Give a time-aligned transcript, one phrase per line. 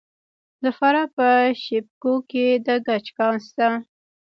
[0.63, 1.27] د فراه په
[1.63, 3.67] شیب کوه کې د ګچ کان شته.